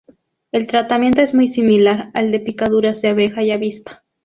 [0.51, 4.03] El tratamiento es muy similar al de picaduras de abeja y avispa.